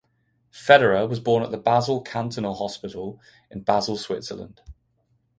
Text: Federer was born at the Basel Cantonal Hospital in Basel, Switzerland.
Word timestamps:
Federer 0.51 1.07
was 1.07 1.19
born 1.19 1.43
at 1.43 1.51
the 1.51 1.59
Basel 1.59 2.01
Cantonal 2.03 2.55
Hospital 2.55 3.21
in 3.51 3.61
Basel, 3.61 3.95
Switzerland. 3.97 4.61